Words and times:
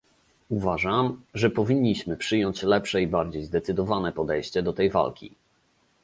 Uważam, 0.49 1.21
że 1.33 1.49
powinniśmy 1.49 2.17
przyjąć 2.17 2.63
lepsze 2.63 3.01
i 3.01 3.07
bardziej 3.07 3.43
zdecydowane 3.43 4.11
podejście 4.11 4.63
do 4.63 4.73
tej 4.73 4.89
walki 4.89 5.35